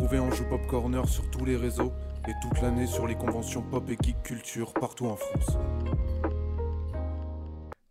[0.00, 1.92] Retrouvez Anjou Pop Corner sur tous les réseaux
[2.26, 5.58] et toute l'année sur les conventions pop et geek culture partout en France.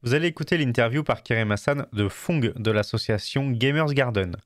[0.01, 4.37] Vous allez écouter l'interview par Kerem Hassan de Fong de l'association Gamers Garden.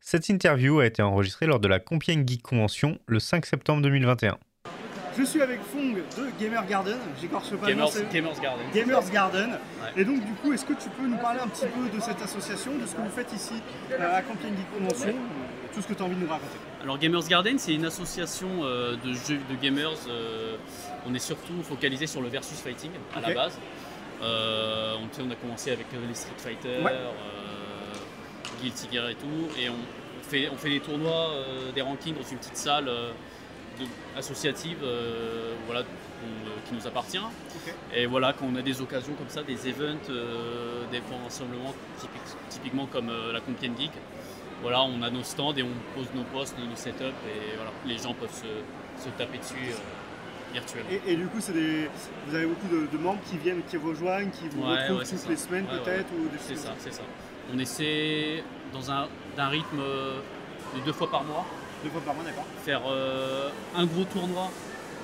[0.00, 4.38] Cette interview a été enregistrée lors de la Compiègne Geek Convention le 5 septembre 2021.
[5.18, 8.66] Je suis avec Fong de Gamer Garden, j'écorche pas le nom, Gamers, Gamers Garden.
[8.72, 9.50] Gamers Garden.
[9.50, 10.00] Ouais.
[10.02, 12.22] Et donc du coup, est-ce que tu peux nous parler un petit peu de cette
[12.22, 13.54] association, de ce que vous faites ici
[13.90, 15.14] euh, à Compiègne Geek Convention,
[15.78, 18.48] tout ce que tu as envie de nous raconter Alors Gamers Garden, c'est une association
[18.62, 19.92] euh, de jeux de gamers.
[20.08, 20.56] euh,
[21.06, 23.56] on est surtout focalisé sur le versus fighting à la base.
[24.20, 26.92] Euh, on, a commencé avec les Street Fighter, Ouais.
[28.60, 29.74] Guilty Gear et tout, et on,
[30.28, 31.30] fait, on fait des tournois,
[31.72, 33.84] des rankings dans une petite salle de-
[34.18, 34.78] associative,
[35.66, 35.84] voilà,
[36.66, 37.20] qui nous appartient.
[37.94, 40.10] Et voilà, quand on a des occasions comme ça, des events,
[40.90, 41.72] des rassemblements
[42.50, 43.92] typiquement comme la Compiègne Geek,
[44.62, 47.98] voilà, on a nos stands et on pose nos postes, nos setups et voilà, les
[47.98, 50.90] gens peuvent se, se taper dessus euh, virtuellement.
[51.06, 51.88] Et, et du coup, c'est des...
[52.26, 55.04] vous avez beaucoup de, de membres qui viennent, qui rejoignent, qui vous Ouais, retrouvent ouais,
[55.04, 55.28] toutes ça.
[55.28, 57.02] les semaines Ouais, peut-être ou des C'est ça, c'est ça.
[57.54, 58.42] On essaie
[58.72, 61.46] dans un d'un rythme de deux fois par mois
[61.84, 64.50] Deux fois par mois, d'accord faire euh, un gros tournoi,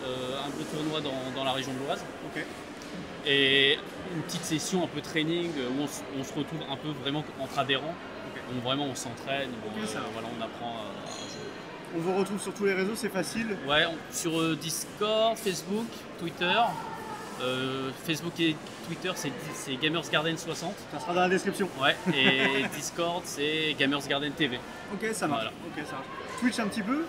[0.05, 2.45] euh, un gros tournoi dans, dans la région de l'Oise Ok.
[3.27, 3.79] et
[4.15, 7.95] une petite session un peu training où on se retrouve un peu vraiment entre adhérents.
[8.55, 11.51] Donc vraiment on s'entraîne, bon, Ok, ça euh, voilà, on apprend à- jouer.
[11.97, 13.57] On vous retrouve sur tous les réseaux, c'est facile.
[13.69, 15.87] Ouais, on- sur euh, Discord, Facebook,
[16.19, 16.61] Twitter.
[17.43, 18.55] Euh, Facebook et
[18.87, 20.73] Twitter, c'est Gamers Garden 60.
[20.93, 21.69] Ça sera dans la description.
[21.83, 24.61] Ouais, et Discord, c'est Gamers Garden TV.
[24.93, 25.43] Ok, ça marche.
[25.43, 25.51] Voilà.
[25.67, 26.07] Ok, ça marche.
[26.41, 27.05] Twitch un petit peu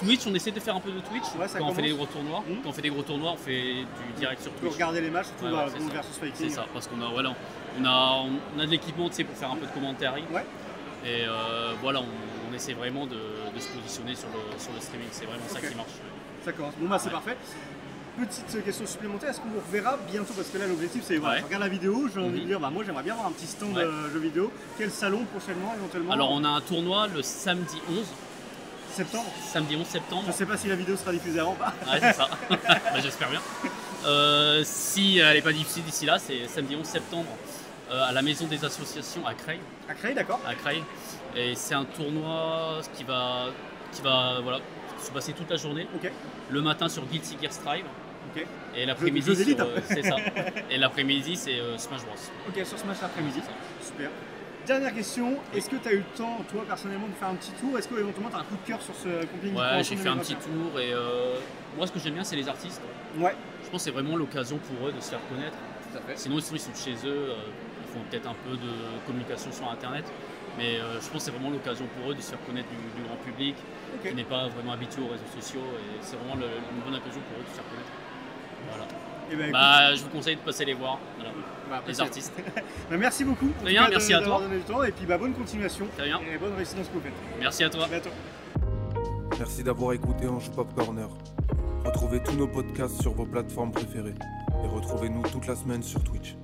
[0.00, 1.24] Twitch, on essaie de faire un peu de Twitch.
[1.38, 2.42] Ouais, ça quand on fait des gros tournois.
[2.48, 2.62] Mhm.
[2.62, 4.72] Quand on fait des gros tournois, on fait du direct sur Twitch.
[4.72, 6.48] regarder les matchs, surtout Ouais, ouais, versus fighting.
[6.48, 7.34] C'est ça, parce qu'on a, voilà,
[7.78, 8.24] on a,
[8.56, 10.14] on a de l'équipement tu sais, pour faire un peu de commentaire.
[10.32, 10.44] Ouais.
[11.04, 13.16] Et euh, voilà, on, on essaie vraiment de,
[13.54, 15.08] de se positionner sur le, sur le streaming.
[15.12, 15.88] C'est vraiment ça qui marche.
[16.44, 16.74] Ça commence.
[16.78, 17.12] Bon bah c'est Ouais.
[17.12, 17.36] parfait.
[18.18, 20.34] Petite question supplémentaire, est-ce qu'on vous reverra bientôt?
[20.34, 21.40] Parce que là l'objectif c'est, voilà, Ouais.
[21.40, 22.40] je regarde la vidéo, j'ai envie Mhm.
[22.40, 23.84] de dire, bah moi j'aimerais bien avoir un petit stand Ouais.
[23.84, 24.52] de jeux vidéo.
[24.76, 26.12] Quel salon prochainement éventuellement?
[26.12, 28.04] Alors, on a un tournoi le samedi 11,
[28.92, 29.30] Septembre?
[29.50, 30.24] Samedi 11 septembre.
[30.26, 31.72] Je sais pas si la vidéo sera diffusée avant pas.
[31.90, 32.28] Ouais, c'est ça.
[32.50, 33.40] Bah, J'espère bien.
[34.04, 37.28] Euh, si elle n'est pas diffusée d'ici là, c'est samedi 11 septembre
[37.90, 39.60] euh, à la Maison des Associations à Creil.
[39.88, 40.82] À Creil, d'accord À Creil.
[41.36, 43.46] Et c'est un tournoi qui va,
[43.92, 44.58] qui va voilà,
[44.98, 45.86] se passer toute la journée.
[46.50, 47.84] Le matin sur Guilty Gear Strive.
[48.76, 49.34] Et l'après-midi,
[49.84, 50.16] c'est ça.
[50.70, 52.14] Et l'après-midi, c'est Smash Bros.
[52.48, 53.40] Ok, sur Smash l'après-midi.
[53.82, 54.10] Super.
[54.66, 57.50] Dernière question, est-ce que tu as eu le temps, toi personnellement, de faire un petit
[57.52, 57.76] tour?
[57.78, 60.08] Est-ce que éventuellement tu as un coup de cœur sur ce compagnie Ouais, j'ai fait
[60.08, 61.34] un petit tour et euh,
[61.76, 62.80] moi, ce que j'aime bien, c'est les artistes.
[63.18, 63.34] Ouais,
[63.64, 65.56] Je pense que c'est vraiment l'occasion pour eux de se faire connaître.
[65.90, 66.18] tout à fait.
[66.18, 67.34] Sinon, ils sont, ils sont chez eux, euh,
[67.92, 68.72] font peut-être un peu de
[69.06, 70.04] communication sur Internet,
[70.58, 72.76] mais euh, je pense que c'est vraiment l'occasion pour eux de se faire connaître du,
[73.00, 73.56] du grand public,
[73.94, 74.08] Ok.
[74.10, 77.20] qui n'est pas vraiment habitué aux réseaux sociaux, et c'est vraiment le- une bonne occasion
[77.28, 77.92] pour eux de se faire connaître.
[78.70, 78.84] Voilà.
[79.32, 81.32] Eh ben, écoute, Bah, je vous conseille de passer les voir, voilà,
[81.70, 82.32] bah, les artistes.
[82.90, 83.50] Bah, merci beaucoup.
[83.62, 84.48] merci de- à d'avoir toi.
[84.48, 85.86] donné du temps et puis bah, bonne continuation.
[85.96, 86.20] Très bien.
[86.32, 87.12] Et bonne réussite dans ce que vous faites.
[87.38, 87.84] Merci à toi.
[87.84, 88.10] À bientôt.
[89.38, 91.08] Merci d'avoir écouté Anjou Pop Corner.
[91.84, 94.14] Retrouvez tous nos podcasts sur vos plateformes préférées
[94.64, 96.34] et retrouvez-nous toute la semaine sur Twitch.